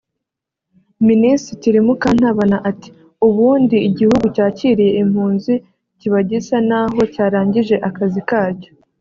[1.07, 2.89] Minisitiri Mukantabana ati”
[3.27, 5.53] Ubundi igihugu cyakiriye impunzi
[5.99, 8.71] kiba gisa n’aho cyarangije akazi kacyo